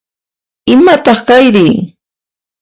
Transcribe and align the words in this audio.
Imataq 0.73 1.19
kayri? 1.27 1.69